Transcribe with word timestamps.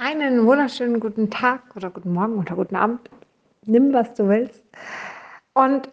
Einen 0.00 0.46
wunderschönen 0.46 1.00
guten 1.00 1.28
Tag 1.28 1.74
oder 1.74 1.90
guten 1.90 2.12
Morgen 2.12 2.38
oder 2.38 2.54
guten 2.54 2.76
Abend. 2.76 3.00
Nimm, 3.66 3.92
was 3.92 4.14
du 4.14 4.28
willst. 4.28 4.62
Und 5.54 5.90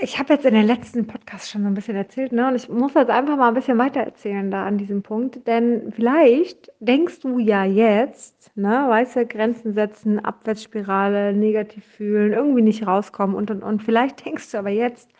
ich 0.00 0.18
habe 0.18 0.32
jetzt 0.34 0.44
in 0.44 0.54
den 0.54 0.66
letzten 0.66 1.06
Podcasts 1.06 1.52
schon 1.52 1.62
so 1.62 1.68
ein 1.68 1.74
bisschen 1.74 1.94
erzählt, 1.94 2.32
ne? 2.32 2.48
Und 2.48 2.56
ich 2.56 2.68
muss 2.68 2.94
jetzt 2.94 3.10
einfach 3.10 3.36
mal 3.36 3.46
ein 3.46 3.54
bisschen 3.54 3.78
weiter 3.78 4.00
erzählen 4.00 4.50
da 4.50 4.66
an 4.66 4.76
diesem 4.76 5.04
Punkt. 5.04 5.46
Denn 5.46 5.92
vielleicht 5.92 6.72
denkst 6.80 7.20
du 7.20 7.38
ja 7.38 7.64
jetzt, 7.64 8.50
ne, 8.56 8.86
weiße 8.88 9.24
Grenzen 9.26 9.72
setzen, 9.72 10.18
Abwärtsspirale, 10.18 11.32
negativ 11.32 11.84
fühlen, 11.84 12.32
irgendwie 12.32 12.62
nicht 12.62 12.88
rauskommen 12.88 13.36
und 13.36 13.52
und 13.52 13.62
und. 13.62 13.84
Vielleicht 13.84 14.26
denkst 14.26 14.50
du 14.50 14.58
aber 14.58 14.70
jetzt, 14.70 15.12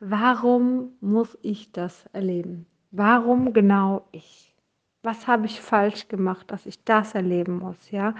warum 0.00 0.96
muss 1.00 1.38
ich 1.42 1.70
das 1.70 2.06
erleben? 2.12 2.66
Warum 2.90 3.52
genau 3.52 4.08
ich? 4.10 4.51
Was 5.02 5.26
habe 5.26 5.46
ich 5.46 5.60
falsch 5.60 6.08
gemacht, 6.08 6.50
dass 6.50 6.66
ich 6.66 6.84
das 6.84 7.14
erleben 7.14 7.58
muss, 7.58 7.90
ja? 7.90 8.14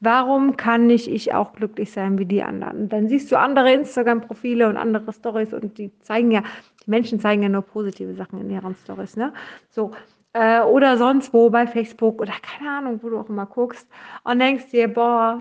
Warum 0.00 0.56
kann 0.56 0.86
nicht 0.86 1.08
ich 1.08 1.32
auch 1.32 1.52
glücklich 1.52 1.92
sein 1.92 2.18
wie 2.18 2.26
die 2.26 2.42
anderen? 2.42 2.82
Und 2.82 2.88
dann 2.92 3.08
siehst 3.08 3.30
du 3.30 3.38
andere 3.38 3.72
Instagram-Profile 3.72 4.68
und 4.68 4.76
andere 4.76 5.12
Stories 5.12 5.54
und 5.54 5.78
die 5.78 5.96
zeigen 6.00 6.30
ja, 6.32 6.42
die 6.84 6.90
Menschen 6.90 7.20
zeigen 7.20 7.42
ja 7.42 7.48
nur 7.48 7.62
positive 7.62 8.14
Sachen 8.14 8.40
in 8.40 8.50
ihren 8.50 8.74
Stories, 8.74 9.16
ne? 9.16 9.32
So, 9.70 9.92
äh, 10.32 10.60
oder 10.60 10.96
sonst 10.96 11.32
wo 11.32 11.48
bei 11.50 11.66
Facebook 11.66 12.20
oder 12.20 12.34
keine 12.42 12.70
Ahnung, 12.70 13.00
wo 13.02 13.10
du 13.10 13.18
auch 13.18 13.28
immer 13.28 13.46
guckst 13.46 13.88
und 14.24 14.40
denkst 14.40 14.70
dir, 14.70 14.88
boah, 14.88 15.38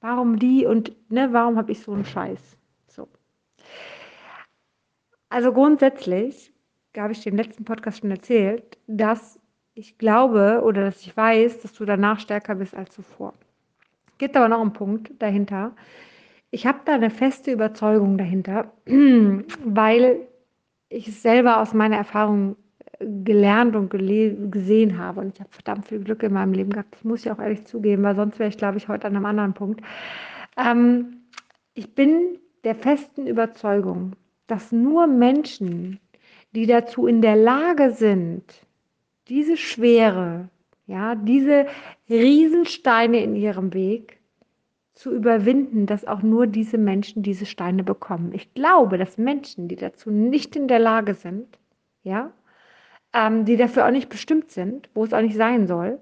warum 0.00 0.38
die 0.38 0.66
und 0.66 0.92
ne, 1.10 1.28
warum 1.32 1.56
habe 1.58 1.72
ich 1.72 1.80
so 1.80 1.92
einen 1.92 2.04
Scheiß? 2.04 2.56
So. 2.88 3.08
Also 5.28 5.52
grundsätzlich, 5.52 6.52
habe 6.96 7.12
ich 7.12 7.22
den 7.22 7.36
letzten 7.36 7.64
Podcast 7.64 8.00
schon 8.00 8.10
erzählt, 8.10 8.78
dass 8.86 9.38
ich 9.76 9.98
glaube 9.98 10.62
oder 10.64 10.86
dass 10.86 11.02
ich 11.02 11.14
weiß, 11.16 11.60
dass 11.60 11.74
du 11.74 11.84
danach 11.84 12.18
stärker 12.18 12.56
bist 12.56 12.74
als 12.74 12.94
zuvor. 12.94 13.34
Gibt 14.18 14.36
aber 14.36 14.48
noch 14.48 14.60
einen 14.60 14.72
Punkt 14.72 15.12
dahinter. 15.18 15.72
Ich 16.50 16.66
habe 16.66 16.80
da 16.86 16.94
eine 16.94 17.10
feste 17.10 17.52
Überzeugung 17.52 18.16
dahinter, 18.16 18.72
weil 19.64 20.20
ich 20.88 21.08
es 21.08 21.20
selber 21.22 21.60
aus 21.60 21.74
meiner 21.74 21.96
Erfahrung 21.96 22.56
äh, 22.98 23.06
gelernt 23.22 23.76
und 23.76 23.90
gesehen 23.90 24.98
habe. 24.98 25.20
Und 25.20 25.34
ich 25.34 25.40
habe 25.40 25.50
verdammt 25.52 25.88
viel 25.88 26.00
Glück 26.00 26.22
in 26.22 26.32
meinem 26.32 26.54
Leben 26.54 26.70
gehabt. 26.70 26.94
Das 26.94 27.04
muss 27.04 27.26
ich 27.26 27.30
auch 27.30 27.38
ehrlich 27.38 27.66
zugeben, 27.66 28.02
weil 28.02 28.16
sonst 28.16 28.38
wäre 28.38 28.48
ich, 28.48 28.56
glaube 28.56 28.78
ich, 28.78 28.88
heute 28.88 29.06
an 29.06 29.14
einem 29.14 29.26
anderen 29.26 29.52
Punkt. 29.52 29.82
Ähm, 30.56 31.18
ich 31.74 31.94
bin 31.94 32.38
der 32.64 32.74
festen 32.74 33.26
Überzeugung, 33.26 34.16
dass 34.46 34.72
nur 34.72 35.06
Menschen, 35.06 36.00
die 36.52 36.64
dazu 36.64 37.06
in 37.06 37.20
der 37.20 37.36
Lage 37.36 37.90
sind, 37.90 38.65
diese 39.28 39.56
Schwere, 39.56 40.48
ja, 40.86 41.14
diese 41.14 41.66
Riesensteine 42.08 43.22
in 43.22 43.34
ihrem 43.34 43.74
Weg 43.74 44.20
zu 44.92 45.12
überwinden, 45.12 45.86
dass 45.86 46.06
auch 46.06 46.22
nur 46.22 46.46
diese 46.46 46.78
Menschen 46.78 47.22
diese 47.22 47.44
Steine 47.44 47.84
bekommen. 47.84 48.32
Ich 48.32 48.54
glaube, 48.54 48.96
dass 48.96 49.18
Menschen, 49.18 49.68
die 49.68 49.76
dazu 49.76 50.10
nicht 50.10 50.56
in 50.56 50.68
der 50.68 50.78
Lage 50.78 51.14
sind, 51.14 51.58
ja, 52.02 52.32
ähm, 53.12 53.44
die 53.44 53.56
dafür 53.56 53.86
auch 53.86 53.90
nicht 53.90 54.08
bestimmt 54.08 54.50
sind, 54.50 54.88
wo 54.94 55.04
es 55.04 55.12
auch 55.12 55.20
nicht 55.20 55.36
sein 55.36 55.66
soll, 55.66 56.00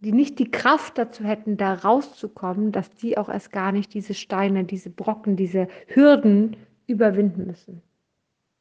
die 0.00 0.12
nicht 0.12 0.38
die 0.38 0.50
Kraft 0.50 0.98
dazu 0.98 1.24
hätten, 1.24 1.56
da 1.56 1.74
rauszukommen, 1.74 2.72
dass 2.72 2.90
die 2.90 3.16
auch 3.18 3.28
erst 3.28 3.52
gar 3.52 3.72
nicht 3.72 3.94
diese 3.94 4.14
Steine, 4.14 4.64
diese 4.64 4.90
Brocken, 4.90 5.36
diese 5.36 5.68
Hürden 5.86 6.56
überwinden 6.86 7.46
müssen. 7.46 7.82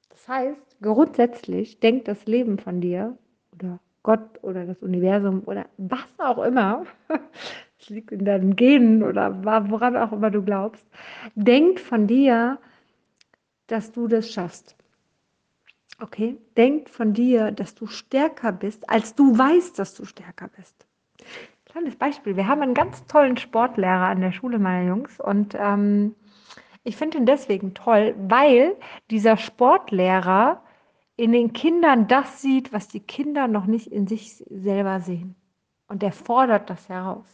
Das 0.09 0.27
heißt, 0.27 0.77
grundsätzlich 0.81 1.79
denkt 1.79 2.07
das 2.07 2.25
Leben 2.25 2.57
von 2.57 2.79
dir 2.79 3.17
oder 3.55 3.79
Gott 4.03 4.43
oder 4.43 4.65
das 4.65 4.81
Universum 4.81 5.43
oder 5.45 5.65
was 5.77 6.07
auch 6.19 6.43
immer, 6.43 6.85
es 7.79 7.89
liegt 7.89 8.11
in 8.11 8.25
deinen 8.25 8.55
Genen 8.55 9.03
oder 9.03 9.43
woran 9.43 9.97
auch 9.97 10.11
immer 10.11 10.29
du 10.29 10.43
glaubst, 10.43 10.85
denkt 11.33 11.79
von 11.79 12.07
dir, 12.07 12.59
dass 13.67 13.91
du 13.91 14.07
das 14.07 14.31
schaffst. 14.31 14.75
Okay? 15.99 16.37
Denkt 16.55 16.89
von 16.89 17.13
dir, 17.13 17.51
dass 17.51 17.73
du 17.73 17.87
stärker 17.87 18.51
bist, 18.51 18.87
als 18.89 19.15
du 19.15 19.37
weißt, 19.37 19.79
dass 19.79 19.95
du 19.95 20.05
stärker 20.05 20.49
bist. 20.55 20.85
Kleines 21.65 21.95
Beispiel. 21.95 22.35
Wir 22.35 22.47
haben 22.47 22.61
einen 22.61 22.73
ganz 22.73 23.05
tollen 23.07 23.37
Sportlehrer 23.37 24.07
an 24.07 24.21
der 24.21 24.31
Schule 24.31 24.59
meiner 24.59 24.87
Jungs 24.87 25.19
und 25.19 25.55
ähm, 25.59 26.15
ich 26.83 26.95
finde 26.95 27.17
ihn 27.17 27.25
deswegen 27.25 27.73
toll, 27.73 28.13
weil 28.17 28.75
dieser 29.09 29.37
Sportlehrer 29.37 30.61
in 31.17 31.31
den 31.31 31.53
Kindern 31.53 32.07
das 32.07 32.41
sieht, 32.41 32.73
was 32.73 32.87
die 32.87 32.99
Kinder 32.99 33.47
noch 33.47 33.65
nicht 33.65 33.87
in 33.87 34.07
sich 34.07 34.43
selber 34.49 34.99
sehen. 34.99 35.35
Und 35.87 36.03
er 36.03 36.11
fordert 36.11 36.69
das 36.69 36.89
heraus. 36.89 37.25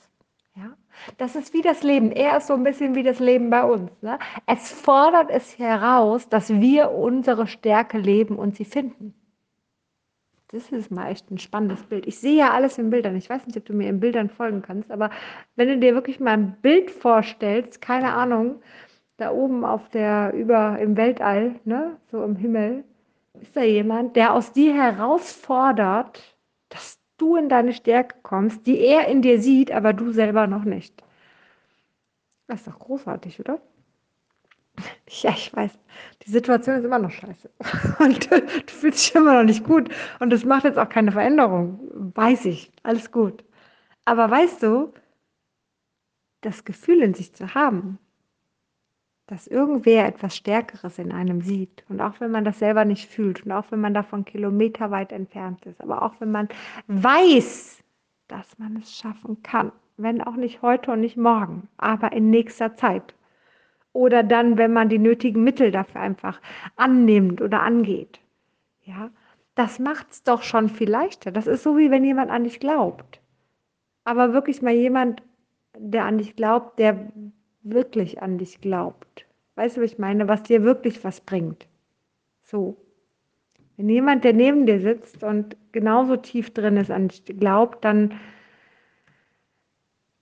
Ja? 0.56 0.74
Das 1.18 1.36
ist 1.36 1.54
wie 1.54 1.62
das 1.62 1.84
Leben. 1.84 2.12
Er 2.12 2.38
ist 2.38 2.48
so 2.48 2.54
ein 2.54 2.64
bisschen 2.64 2.96
wie 2.96 3.04
das 3.04 3.20
Leben 3.20 3.50
bei 3.50 3.64
uns. 3.64 3.90
Ne? 4.02 4.20
Es 4.46 4.72
fordert 4.72 5.32
es 5.32 5.58
heraus, 5.58 6.30
dass 6.30 6.50
wir 6.50 6.92
unsere 6.92 7.48
Stärke 7.48 7.98
leben 7.98 8.38
und 8.38 8.56
sie 8.56 8.66
finden. 8.66 9.16
Das 10.50 10.70
ist 10.70 10.92
mal 10.92 11.10
echt 11.10 11.32
ein 11.32 11.38
spannendes 11.38 11.82
Bild. 11.84 12.06
Ich 12.06 12.20
sehe 12.20 12.36
ja 12.36 12.52
alles 12.52 12.78
in 12.78 12.90
Bildern. 12.90 13.16
Ich 13.16 13.30
weiß 13.30 13.48
nicht, 13.48 13.58
ob 13.58 13.66
du 13.66 13.74
mir 13.74 13.88
in 13.88 14.02
Bildern 14.02 14.30
folgen 14.30 14.62
kannst, 14.62 14.92
aber 14.92 15.10
wenn 15.56 15.70
du 15.70 15.78
dir 15.78 15.94
wirklich 15.94 16.20
mal 16.20 16.32
ein 16.32 16.58
Bild 16.62 16.92
vorstellst, 16.92 17.82
keine 17.82 18.14
Ahnung, 18.14 18.62
da 19.16 19.32
oben 19.32 19.64
auf 19.64 19.88
der, 19.90 20.34
über 20.34 20.78
im 20.80 20.98
Weltall, 20.98 21.56
ne, 21.64 21.96
so 22.12 22.22
im 22.24 22.36
Himmel, 22.36 22.84
ist 23.34 23.56
da 23.56 23.64
jemand, 23.64 24.16
der 24.16 24.34
aus 24.34 24.54
dir 24.54 24.74
herausfordert, 24.74 26.38
dass 26.70 27.00
du 27.18 27.36
in 27.36 27.50
deine 27.50 27.74
Stärke 27.74 28.18
kommst, 28.24 28.66
die 28.68 28.80
er 28.80 29.08
in 29.08 29.22
dir 29.22 29.42
sieht, 29.42 29.72
aber 29.72 29.94
du 29.94 30.12
selber 30.12 30.48
noch 30.48 30.64
nicht. 30.64 31.04
Das 32.48 32.62
ist 32.62 32.68
doch 32.68 32.80
großartig, 32.80 33.40
oder? 33.40 33.60
Ja, 35.08 35.32
ich 35.32 35.54
weiß, 35.54 35.72
die 36.26 36.32
Situation 36.32 36.78
ist 36.78 36.86
immer 36.86 36.98
noch 36.98 37.12
scheiße. 37.12 37.50
Und 38.00 38.32
du, 38.32 38.48
fühlst 38.68 39.06
dich 39.06 39.16
immer 39.16 39.34
noch 39.36 39.44
nicht 39.44 39.64
gut. 39.64 39.90
Und 40.20 40.32
es 40.32 40.46
macht 40.46 40.64
jetzt 40.64 40.80
auch 40.80 40.90
keine 40.90 41.12
Veränderung. 41.12 41.80
Weiß 42.16 42.46
ich, 42.46 42.72
alles 42.84 43.12
gut. 43.12 43.44
Aber 44.06 44.32
weißt 44.32 44.64
du, 44.64 44.94
das 46.40 46.64
Gefühl 46.64 47.02
in 47.02 47.14
sich 47.14 47.34
zu 47.34 47.54
haben, 47.54 48.00
dass 49.28 49.48
irgendwer 49.48 50.06
etwas 50.08 50.36
Stärkeres 50.36 51.00
in 51.00 51.12
einem 51.12 51.42
sieht. 51.42 51.86
Und 51.88 52.02
auch 52.02 52.20
wenn 52.20 52.32
man 52.32 52.44
das 52.44 52.60
selber 52.60 52.86
nicht 52.86 53.10
fühlt 53.10 53.46
und 53.46 53.52
auch 53.52 53.66
wenn 53.72 53.80
man 53.80 53.94
davon 53.94 54.26
kilometerweit 54.26 55.12
entfernt 55.12 55.66
ist, 55.66 55.82
aber 55.82 56.02
auch 56.02 56.16
wenn 56.20 56.32
man 56.32 56.50
weiß, 56.88 57.82
dass 58.28 58.58
man 58.60 58.78
es 58.78 58.94
schaffen 58.96 59.42
kann, 59.44 59.72
wenn 59.98 60.22
auch 60.22 60.36
nicht 60.36 60.62
heute 60.62 60.92
und 60.92 61.02
nicht 61.02 61.18
morgen, 61.18 61.68
aber 61.78 62.12
in 62.12 62.30
nächster 62.30 62.76
Zeit. 62.76 63.16
Oder 63.94 64.24
dann, 64.24 64.58
wenn 64.58 64.74
man 64.74 64.90
die 64.90 65.00
nötigen 65.00 65.44
Mittel 65.44 65.72
dafür 65.72 66.02
einfach 66.02 66.42
annimmt 66.78 67.42
oder 67.42 67.62
angeht. 67.62 68.20
Ja, 68.84 69.10
das 69.56 69.80
macht 69.80 70.12
es 70.12 70.24
doch 70.24 70.44
schon 70.44 70.70
viel 70.70 70.90
leichter. 70.90 71.32
Das 71.32 71.48
ist 71.48 71.64
so, 71.64 71.78
wie 71.78 71.92
wenn 71.92 72.06
jemand 72.06 72.32
an 72.32 72.46
dich 72.46 72.60
glaubt. 72.60 73.22
Aber 74.04 74.34
wirklich 74.34 74.62
mal 74.62 74.74
jemand, 74.74 75.22
der 75.78 76.06
an 76.06 76.18
dich 76.18 76.36
glaubt, 76.36 76.80
der 76.80 77.12
wirklich 77.64 78.22
an 78.22 78.38
dich 78.38 78.62
glaubt. 78.62 79.26
Weißt 79.56 79.78
du, 79.78 79.82
was 79.82 79.94
ich 79.94 80.00
meine? 80.00 80.28
Was 80.28 80.44
dir 80.44 80.64
wirklich 80.64 81.04
was 81.04 81.22
bringt. 81.22 81.68
So. 82.44 82.78
Wenn 83.78 83.90
jemand, 83.90 84.24
der 84.24 84.34
neben 84.34 84.66
dir 84.66 84.80
sitzt 84.80 85.24
und 85.24 85.56
genauso 85.72 86.16
tief 86.18 86.54
drin 86.54 86.78
ist, 86.78 86.92
an 86.92 87.08
dich 87.08 87.26
glaubt, 87.26 87.84
dann 87.84 88.20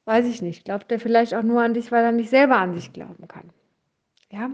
weiß 0.05 0.25
ich 0.25 0.41
nicht, 0.41 0.65
glaubt 0.65 0.91
er 0.91 0.99
vielleicht 0.99 1.35
auch 1.35 1.43
nur 1.43 1.61
an 1.61 1.73
dich, 1.73 1.91
weil 1.91 2.03
er 2.03 2.11
nicht 2.11 2.29
selber 2.29 2.57
an 2.57 2.73
sich 2.73 2.93
glauben 2.93 3.27
kann. 3.27 3.49
Ja? 4.31 4.51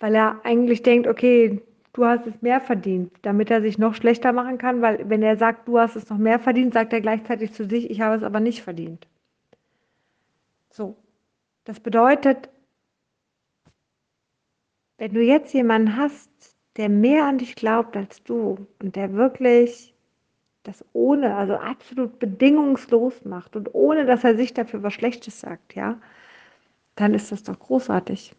Weil 0.00 0.14
er 0.14 0.40
eigentlich 0.44 0.82
denkt, 0.82 1.06
okay, 1.06 1.62
du 1.92 2.04
hast 2.04 2.26
es 2.26 2.42
mehr 2.42 2.60
verdient, 2.60 3.12
damit 3.22 3.50
er 3.50 3.60
sich 3.60 3.78
noch 3.78 3.94
schlechter 3.94 4.32
machen 4.32 4.58
kann, 4.58 4.82
weil 4.82 5.08
wenn 5.08 5.22
er 5.22 5.36
sagt, 5.36 5.68
du 5.68 5.78
hast 5.78 5.96
es 5.96 6.08
noch 6.10 6.18
mehr 6.18 6.38
verdient, 6.38 6.74
sagt 6.74 6.92
er 6.92 7.00
gleichzeitig 7.00 7.52
zu 7.52 7.64
sich, 7.64 7.90
ich 7.90 8.00
habe 8.00 8.16
es 8.16 8.22
aber 8.22 8.40
nicht 8.40 8.62
verdient. 8.62 9.06
So, 10.70 10.96
das 11.68 11.80
bedeutet, 11.80 12.48
wenn 14.96 15.12
du 15.12 15.22
jetzt 15.22 15.52
jemanden 15.52 15.98
hast, 15.98 16.30
der 16.78 16.88
mehr 16.88 17.26
an 17.26 17.36
dich 17.36 17.56
glaubt 17.56 17.94
als 17.94 18.22
du 18.24 18.66
und 18.82 18.96
der 18.96 19.12
wirklich 19.12 19.94
das 20.62 20.82
ohne, 20.94 21.36
also 21.36 21.56
absolut 21.56 22.18
bedingungslos 22.18 23.22
macht 23.26 23.54
und 23.54 23.74
ohne, 23.74 24.06
dass 24.06 24.24
er 24.24 24.34
sich 24.34 24.54
dafür 24.54 24.82
was 24.82 24.94
Schlechtes 24.94 25.40
sagt, 25.40 25.74
ja, 25.74 26.00
dann 26.96 27.12
ist 27.12 27.32
das 27.32 27.42
doch 27.42 27.58
großartig. 27.58 28.34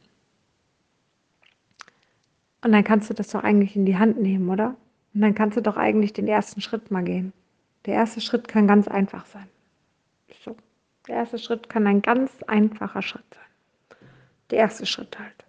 Und 2.64 2.72
dann 2.72 2.84
kannst 2.84 3.12
du 3.12 3.14
das 3.14 3.28
doch 3.30 3.44
eigentlich 3.44 3.76
in 3.76 3.86
die 3.86 3.98
Hand 4.00 4.20
nehmen, 4.20 4.50
oder? 4.50 4.76
Und 5.14 5.22
dann 5.22 5.36
kannst 5.36 5.56
du 5.56 5.62
doch 5.62 5.78
eigentlich 5.78 6.14
den 6.14 6.28
ersten 6.28 6.62
Schritt 6.62 6.90
mal 6.90 7.04
gehen. 7.04 7.32
Der 7.86 7.94
erste 7.94 8.22
Schritt 8.22 8.48
kann 8.48 8.66
ganz 8.66 8.88
einfach 8.88 9.28
sein. 9.28 9.48
So. 10.44 10.56
Der 11.10 11.16
erste 11.18 11.40
Schritt 11.40 11.70
kann 11.70 11.88
ein 11.88 12.04
ganz 12.04 12.32
einfacher 12.44 13.02
Schritt 13.02 13.26
sein. 13.34 13.98
Der 14.52 14.60
erste 14.60 14.86
Schritt 14.86 15.18
halt. 15.18 15.44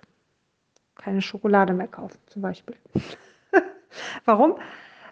Keine 0.96 1.20
Schokolade 1.20 1.74
mehr 1.74 1.86
kaufen, 1.86 2.18
zum 2.28 2.40
Beispiel. 2.40 2.76
Warum? 4.24 4.54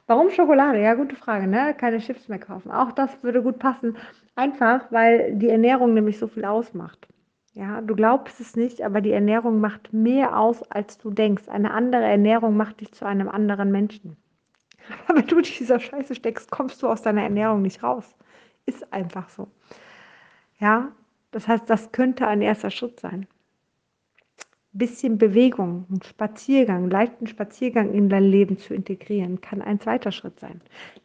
Warum 0.07 0.31
Schokolade? 0.31 0.81
Ja, 0.81 0.95
gute 0.95 1.17
Frage, 1.17 1.47
ne? 1.47 1.75
Keine 1.75 1.99
Chips 1.99 2.29
mehr 2.29 2.39
kaufen. 2.39 2.71
Auch 2.71 2.93
das 2.93 3.23
würde 3.23 3.43
gut 3.43 3.59
passen. 3.59 3.99
Einfach, 4.37 4.91
weil 4.91 5.35
die 5.35 5.51
Ernährung 5.51 5.93
nämlich 5.93 6.19
so 6.19 6.29
viel 6.29 6.47
ausmacht. 6.47 7.07
Ja, 7.53 7.83
du 7.83 7.95
glaubst 7.95 8.41
es 8.41 8.57
nicht, 8.57 8.81
aber 8.81 9.03
die 9.03 9.13
Ernährung 9.13 9.61
macht 9.61 9.93
mehr 9.93 10.39
aus, 10.39 10.63
als 10.71 10.97
du 10.97 11.11
denkst. 11.11 11.49
Eine 11.49 11.73
andere 11.73 12.05
Ernährung 12.05 12.57
macht 12.57 12.81
dich 12.81 12.93
zu 12.93 13.05
einem 13.05 13.29
anderen 13.29 13.71
Menschen. 13.71 14.17
Aber 15.07 15.19
wenn 15.19 15.27
du 15.27 15.37
in 15.37 15.43
dieser 15.43 15.79
Scheiße 15.79 16.15
steckst, 16.15 16.51
kommst 16.51 16.83
du 16.83 16.89
aus 16.89 17.03
deiner 17.03 17.23
Ernährung 17.23 17.61
nicht 17.61 17.83
raus. 17.83 18.17
Ist 18.65 18.91
einfach 18.95 19.29
so. 19.29 19.49
Ja, 20.59 20.93
das 21.31 21.47
heißt, 21.49 21.69
das 21.69 21.93
könnte 21.93 22.27
ein 22.27 22.43
erster 22.43 22.71
Schritt 22.71 23.01
sein 23.01 23.27
bisschen 24.79 25.19
Bewegung, 25.19 25.87
ein 25.91 26.03
Spaziergang, 26.03 26.89
leichten 26.89 27.27
Spaziergang 27.27 27.93
in 27.93 28.09
dein 28.09 28.25
Leben 28.25 28.59
zu 28.59 28.75
integrieren, 28.75 29.41
kann 29.41 29.61
ein 29.61 29.81
zweiter 29.81 30.13
Schritt 30.13 30.39
sein. 30.41 30.61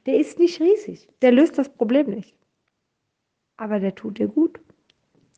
Der 0.05 0.17
ist 0.17 0.39
nicht 0.39 0.61
riesig, 0.61 1.09
der 1.21 1.31
löst 1.31 1.57
das 1.57 1.69
Problem 1.69 2.09
nicht. 2.09 2.35
Aber 3.57 3.79
der 3.79 3.95
tut 3.95 4.19
dir 4.19 4.27
gut. 4.27 4.59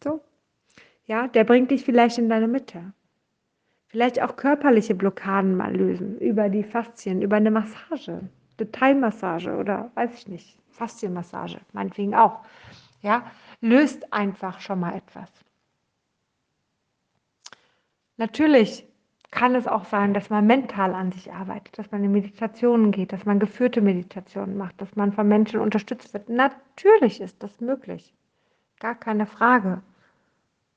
So. 0.03 0.21
Ja, 1.05 1.27
der 1.27 1.43
bringt 1.43 1.71
dich 1.71 1.83
vielleicht 1.83 2.17
in 2.17 2.29
deine 2.29 2.47
Mitte. 2.47 2.93
Vielleicht 3.87 4.21
auch 4.21 4.35
körperliche 4.35 4.95
Blockaden 4.95 5.55
mal 5.55 5.75
lösen, 5.75 6.17
über 6.19 6.49
die 6.49 6.63
Faszien, 6.63 7.21
über 7.21 7.37
eine 7.37 7.51
Massage, 7.51 8.21
Detailmassage 8.59 9.55
oder 9.55 9.91
weiß 9.95 10.13
ich 10.15 10.27
nicht, 10.27 10.57
Faszienmassage, 10.71 11.59
meinetwegen 11.71 12.15
auch. 12.15 12.43
Ja, 13.05 13.23
löst 13.61 14.11
einfach 14.13 14.61
schon 14.61 14.79
mal 14.79 14.95
etwas. 14.95 15.29
Natürlich 18.17 18.87
kann 19.29 19.53
es 19.53 19.67
auch 19.67 19.85
sein, 19.85 20.15
dass 20.15 20.31
man 20.31 20.47
mental 20.47 20.95
an 20.95 21.11
sich 21.11 21.31
arbeitet, 21.31 21.77
dass 21.77 21.91
man 21.91 22.03
in 22.03 22.11
Meditationen 22.11 22.91
geht, 22.91 23.13
dass 23.13 23.23
man 23.23 23.37
geführte 23.37 23.79
Meditationen 23.81 24.57
macht, 24.57 24.81
dass 24.81 24.95
man 24.95 25.13
von 25.13 25.27
Menschen 25.27 25.59
unterstützt 25.59 26.15
wird. 26.15 26.29
Natürlich 26.29 27.21
ist 27.21 27.43
das 27.43 27.61
möglich. 27.61 28.11
Gar 28.79 28.95
keine 28.95 29.27
Frage. 29.27 29.83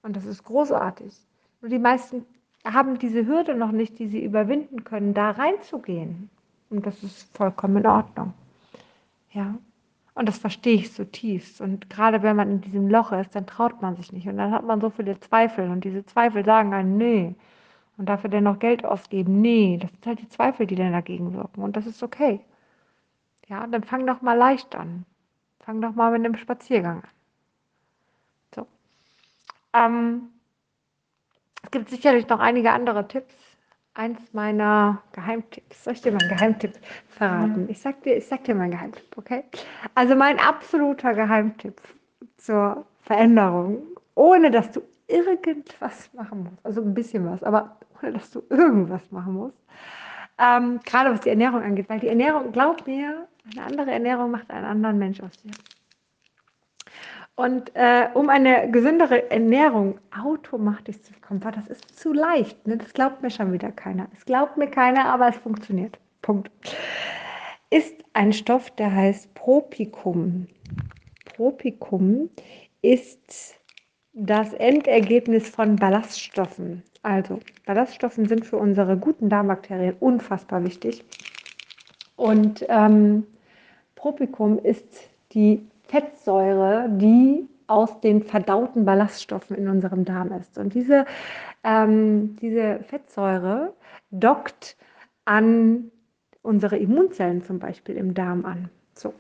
Und 0.02 0.14
das 0.14 0.26
ist 0.26 0.44
großartig. 0.44 1.14
Nur 1.62 1.70
die 1.70 1.78
meisten 1.78 2.26
haben 2.62 2.98
diese 2.98 3.24
Hürde 3.24 3.54
noch 3.54 3.72
nicht, 3.72 3.98
die 3.98 4.08
sie 4.08 4.22
überwinden 4.22 4.84
können, 4.84 5.14
da 5.14 5.30
reinzugehen. 5.30 6.28
Und 6.68 6.84
das 6.84 7.02
ist 7.02 7.34
vollkommen 7.34 7.78
in 7.78 7.86
Ordnung. 7.86 8.34
Ja. 9.32 9.54
Und 10.18 10.26
das 10.26 10.36
verstehe 10.36 10.74
ich 10.74 10.92
zutiefst. 10.92 11.60
Und 11.60 11.90
gerade 11.90 12.24
wenn 12.24 12.34
man 12.34 12.50
in 12.50 12.60
diesem 12.60 12.88
Loch 12.88 13.12
ist, 13.12 13.36
dann 13.36 13.46
traut 13.46 13.80
man 13.80 13.94
sich 13.94 14.12
nicht. 14.12 14.26
Und 14.26 14.36
dann 14.36 14.50
hat 14.50 14.64
man 14.64 14.80
so 14.80 14.90
viele 14.90 15.20
Zweifel. 15.20 15.70
Und 15.70 15.84
diese 15.84 16.04
Zweifel 16.06 16.44
sagen 16.44 16.74
einem, 16.74 16.96
nee. 16.96 17.36
Und 17.96 18.08
dafür 18.08 18.28
dann 18.28 18.42
noch 18.42 18.58
Geld 18.58 18.84
ausgeben, 18.84 19.40
nee. 19.40 19.78
Das 19.80 19.92
sind 19.92 20.06
halt 20.06 20.20
die 20.20 20.28
Zweifel, 20.28 20.66
die 20.66 20.74
dann 20.74 20.90
dagegen 20.90 21.34
wirken. 21.34 21.62
Und 21.62 21.76
das 21.76 21.86
ist 21.86 22.02
okay. 22.02 22.40
Ja, 23.46 23.64
dann 23.68 23.84
fang 23.84 24.08
doch 24.08 24.20
mal 24.20 24.36
leicht 24.36 24.74
an. 24.74 25.06
Fang 25.60 25.80
doch 25.80 25.94
mal 25.94 26.10
mit 26.10 26.24
einem 26.24 26.34
Spaziergang 26.34 27.04
an. 27.04 27.10
So. 28.56 28.66
Ähm, 29.72 30.30
es 31.62 31.70
gibt 31.70 31.90
sicherlich 31.90 32.28
noch 32.28 32.40
einige 32.40 32.72
andere 32.72 33.06
Tipps 33.06 33.36
eins 33.98 34.32
meiner 34.32 35.02
Geheimtipps. 35.12 35.84
Soll 35.84 35.94
ich 35.94 36.02
dir 36.02 36.12
mal 36.12 36.20
einen 36.20 36.30
Geheimtipp 36.30 36.72
verraten? 37.08 37.68
Ich 37.68 37.80
sag 37.80 38.02
dir, 38.02 38.16
ich 38.16 38.26
sag 38.26 38.44
dir 38.44 38.54
meinen 38.54 38.70
Geheimtipp, 38.70 39.16
okay? 39.16 39.44
Also 39.94 40.14
mein 40.14 40.38
absoluter 40.38 41.14
Geheimtipp 41.14 41.80
zur 42.36 42.86
Veränderung, 43.02 43.82
ohne 44.14 44.50
dass 44.50 44.70
du 44.70 44.80
irgendwas 45.08 46.10
machen 46.14 46.44
musst, 46.44 46.64
also 46.64 46.80
ein 46.82 46.94
bisschen 46.94 47.26
was, 47.26 47.42
aber 47.42 47.76
ohne 48.00 48.12
dass 48.12 48.30
du 48.30 48.42
irgendwas 48.50 49.10
machen 49.10 49.34
musst, 49.34 49.58
ähm, 50.38 50.78
gerade 50.84 51.10
was 51.10 51.20
die 51.20 51.30
Ernährung 51.30 51.62
angeht, 51.62 51.88
weil 51.88 51.98
die 51.98 52.08
Ernährung, 52.08 52.52
glaub 52.52 52.86
mir, 52.86 53.26
eine 53.50 53.66
andere 53.66 53.90
Ernährung 53.90 54.30
macht 54.30 54.50
einen 54.50 54.66
anderen 54.66 54.98
Mensch 54.98 55.20
aus 55.20 55.32
dir. 55.42 55.50
Und 57.38 57.70
äh, 57.74 58.08
um 58.14 58.30
eine 58.30 58.68
gesündere 58.68 59.30
Ernährung 59.30 60.00
automatisch 60.10 61.00
zu 61.02 61.12
bekommen, 61.12 61.44
war 61.44 61.52
das 61.52 61.68
ist 61.68 61.96
zu 61.96 62.12
leicht. 62.12 62.66
Ne? 62.66 62.78
Das 62.78 62.92
glaubt 62.92 63.22
mir 63.22 63.30
schon 63.30 63.52
wieder 63.52 63.70
keiner. 63.70 64.08
Es 64.12 64.24
glaubt 64.24 64.56
mir 64.56 64.66
keiner, 64.66 65.04
aber 65.04 65.28
es 65.28 65.36
funktioniert. 65.36 66.00
Punkt. 66.20 66.50
Ist 67.70 67.94
ein 68.12 68.32
Stoff, 68.32 68.72
der 68.72 68.92
heißt 68.92 69.32
Propicum. 69.34 70.48
Propicum 71.26 72.28
ist 72.82 73.54
das 74.14 74.52
Endergebnis 74.54 75.48
von 75.48 75.76
Ballaststoffen. 75.76 76.82
Also, 77.04 77.38
Ballaststoffe 77.66 78.14
sind 78.16 78.46
für 78.46 78.56
unsere 78.56 78.96
guten 78.96 79.28
Darmbakterien 79.28 79.94
unfassbar 80.00 80.64
wichtig. 80.64 81.04
Und 82.16 82.66
ähm, 82.68 83.28
Propicum 83.94 84.58
ist 84.58 85.08
die 85.34 85.64
Fettsäure, 85.88 86.88
die 86.90 87.48
aus 87.66 88.00
den 88.00 88.22
verdauten 88.22 88.84
Ballaststoffen 88.84 89.56
in 89.56 89.68
unserem 89.68 90.04
Darm 90.04 90.32
ist. 90.32 90.56
Und 90.58 90.74
diese, 90.74 91.04
ähm, 91.64 92.36
diese 92.36 92.80
Fettsäure 92.84 93.74
dockt 94.10 94.76
an 95.24 95.90
unsere 96.42 96.78
Immunzellen 96.78 97.42
zum 97.42 97.58
Beispiel 97.58 97.96
im 97.96 98.14
Darm 98.14 98.44
an. 98.46 98.70
So. 98.94 99.12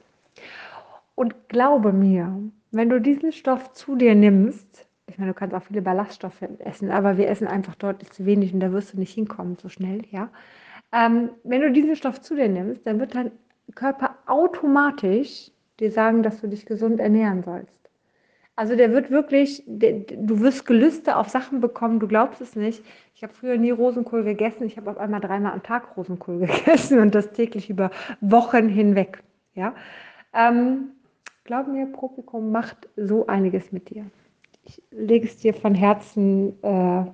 Und 1.14 1.48
glaube 1.48 1.92
mir, 1.92 2.40
wenn 2.70 2.88
du 2.88 3.00
diesen 3.00 3.32
Stoff 3.32 3.72
zu 3.72 3.96
dir 3.96 4.14
nimmst, 4.14 4.86
ich 5.06 5.18
meine, 5.18 5.32
du 5.32 5.38
kannst 5.38 5.54
auch 5.54 5.62
viele 5.62 5.82
Ballaststoffe 5.82 6.42
essen, 6.58 6.90
aber 6.90 7.16
wir 7.16 7.28
essen 7.28 7.46
einfach 7.46 7.74
deutlich 7.74 8.10
zu 8.12 8.24
wenig 8.24 8.54
und 8.54 8.60
da 8.60 8.72
wirst 8.72 8.94
du 8.94 8.98
nicht 8.98 9.14
hinkommen 9.14 9.56
so 9.60 9.68
schnell, 9.68 10.02
ja. 10.10 10.30
Ähm, 10.92 11.30
wenn 11.44 11.60
du 11.60 11.70
diesen 11.70 11.96
Stoff 11.96 12.20
zu 12.20 12.34
dir 12.34 12.48
nimmst, 12.48 12.86
dann 12.86 12.98
wird 12.98 13.14
dein 13.14 13.32
Körper 13.74 14.16
automatisch 14.26 15.50
dir 15.80 15.90
sagen, 15.90 16.22
dass 16.22 16.40
du 16.40 16.48
dich 16.48 16.66
gesund 16.66 17.00
ernähren 17.00 17.42
sollst. 17.42 17.78
Also 18.58 18.74
der 18.74 18.90
wird 18.90 19.10
wirklich, 19.12 19.62
der, 19.66 20.00
du 20.00 20.40
wirst 20.40 20.66
Gelüste 20.66 21.16
auf 21.16 21.28
Sachen 21.28 21.60
bekommen, 21.60 22.00
du 22.00 22.08
glaubst 22.08 22.40
es 22.40 22.56
nicht. 22.56 22.84
Ich 23.14 23.22
habe 23.22 23.32
früher 23.32 23.56
nie 23.56 23.70
Rosenkohl 23.70 24.24
gegessen, 24.24 24.64
ich 24.64 24.76
habe 24.76 24.90
auf 24.90 24.98
einmal 24.98 25.20
dreimal 25.20 25.52
am 25.52 25.62
Tag 25.62 25.96
Rosenkohl 25.96 26.38
gegessen 26.46 26.98
und 26.98 27.14
das 27.14 27.30
täglich 27.30 27.70
über 27.70 27.92
Wochen 28.20 28.68
hinweg. 28.68 29.22
Ja? 29.54 29.74
Ähm, 30.32 30.88
glaub 31.44 31.68
mir, 31.68 31.86
Propikum 31.86 32.50
macht 32.50 32.88
so 32.96 33.28
einiges 33.28 33.70
mit 33.70 33.90
dir. 33.90 34.06
Ich 34.64 34.82
lege 34.90 35.28
es 35.28 35.36
dir 35.36 35.54
von 35.54 35.76
Herzen, 35.76 36.60
äh, 36.64 37.04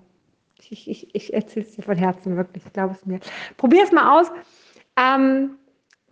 ich, 0.70 0.88
ich, 0.88 1.14
ich 1.14 1.34
erzähle 1.34 1.66
es 1.66 1.74
dir 1.74 1.82
von 1.82 1.98
Herzen, 1.98 2.38
wirklich, 2.38 2.64
glaub 2.72 2.90
es 2.90 3.04
mir. 3.04 3.20
Probier 3.58 3.84
es 3.84 3.92
mal 3.92 4.18
aus. 4.18 4.32
Ähm, 4.96 5.56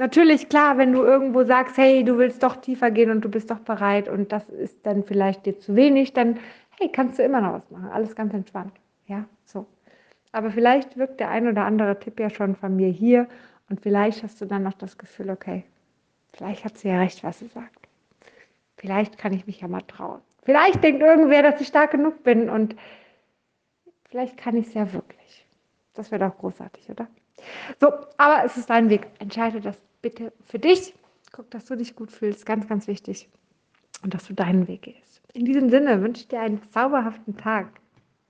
Natürlich, 0.02 0.48
klar, 0.48 0.78
wenn 0.78 0.92
du 0.92 1.04
irgendwo 1.04 1.44
sagst, 1.44 1.76
hey, 1.76 2.02
du 2.02 2.18
willst 2.18 2.42
doch 2.42 2.56
tiefer 2.56 2.90
gehen 2.90 3.08
und 3.12 3.20
du 3.20 3.28
bist 3.28 3.52
doch 3.52 3.60
bereit 3.60 4.08
und 4.08 4.32
das 4.32 4.48
ist 4.48 4.84
dann 4.84 5.04
vielleicht 5.04 5.46
dir 5.46 5.60
zu 5.60 5.76
wenig, 5.76 6.12
dann, 6.12 6.40
hey, 6.76 6.90
kannst 6.90 7.20
du 7.20 7.22
immer 7.22 7.40
noch 7.40 7.52
was 7.52 7.70
machen. 7.70 7.88
Alles 7.88 8.16
ganz 8.16 8.34
entspannt. 8.34 8.72
Ja, 9.06 9.26
so. 9.44 9.64
Aber 10.32 10.50
vielleicht 10.50 10.96
wirkt 10.96 11.20
der 11.20 11.30
ein 11.30 11.46
oder 11.46 11.64
andere 11.64 12.00
Tipp 12.00 12.18
ja 12.18 12.30
schon 12.30 12.56
von 12.56 12.74
mir 12.74 12.88
hier 12.88 13.28
und 13.70 13.80
vielleicht 13.80 14.24
hast 14.24 14.40
du 14.40 14.44
dann 14.44 14.64
noch 14.64 14.72
das 14.72 14.98
Gefühl, 14.98 15.30
okay, 15.30 15.62
vielleicht 16.32 16.64
hat 16.64 16.76
sie 16.76 16.88
ja 16.88 16.98
recht, 16.98 17.22
was 17.22 17.38
sie 17.38 17.46
sagt. 17.46 17.86
Vielleicht 18.78 19.18
kann 19.18 19.32
ich 19.32 19.46
mich 19.46 19.60
ja 19.60 19.68
mal 19.68 19.82
trauen. 19.82 20.20
Vielleicht 20.42 20.82
denkt 20.82 21.00
irgendwer, 21.00 21.44
dass 21.44 21.60
ich 21.60 21.68
stark 21.68 21.92
genug 21.92 22.24
bin 22.24 22.50
und 22.50 22.74
vielleicht 24.08 24.36
kann 24.36 24.56
ich 24.56 24.66
es 24.66 24.74
ja 24.74 24.92
wirklich. 24.92 25.46
Das 25.94 26.10
wäre 26.10 26.28
doch 26.28 26.36
großartig, 26.38 26.90
oder? 26.90 27.06
So, 27.80 27.92
aber 28.16 28.44
es 28.44 28.56
ist 28.56 28.68
dein 28.68 28.90
Weg. 28.90 29.06
Entscheide 29.20 29.60
das 29.60 29.78
bitte 30.02 30.32
für 30.44 30.58
dich. 30.58 30.94
Guck, 31.32 31.50
dass 31.50 31.64
du 31.64 31.76
dich 31.76 31.96
gut 31.96 32.12
fühlst. 32.12 32.44
Ganz, 32.44 32.68
ganz 32.68 32.86
wichtig. 32.86 33.28
Und 34.02 34.12
dass 34.12 34.26
du 34.26 34.34
deinen 34.34 34.68
Weg 34.68 34.82
gehst. 34.82 35.22
In 35.32 35.44
diesem 35.46 35.70
Sinne 35.70 36.02
wünsche 36.02 36.22
ich 36.22 36.28
dir 36.28 36.40
einen 36.40 36.60
zauberhaften 36.70 37.36
Tag. 37.36 37.80